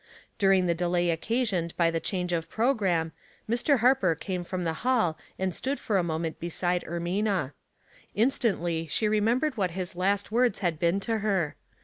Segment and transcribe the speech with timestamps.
[0.39, 3.11] During the delay occasioned by the change of programme,
[3.47, 3.81] Mr.
[3.81, 7.53] Harper came from the hall and stood for a moment beside Er mina.
[8.15, 11.55] Instantly she remembered what his last words had been to her.